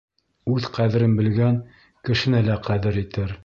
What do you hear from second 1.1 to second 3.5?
белгән, кешене лә ҡәҙер итер.